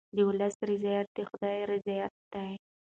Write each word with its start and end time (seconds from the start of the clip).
د 0.15 0.17
ولس 0.29 0.55
رضایت 0.71 1.07
د 1.15 1.17
خدای 1.29 1.59
رضایت 1.73 2.13
دی. 2.33 2.51